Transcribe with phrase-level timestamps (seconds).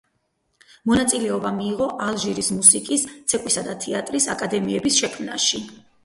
[0.91, 3.03] მონაწილეობა მიიღო ალჟირში მუსიკის,
[3.33, 5.61] ცეკვისა და თეატრის აკადემიების შექმნაში.